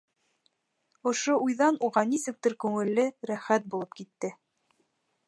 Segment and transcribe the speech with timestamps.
[1.11, 4.33] Ошо уйҙан уға нисектер күңелле, рәхәт булып китте.